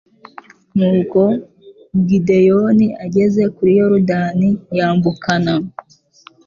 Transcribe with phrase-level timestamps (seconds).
[0.77, 1.21] nuko
[2.07, 5.53] gideyoni ageze kuri yorodani yambukana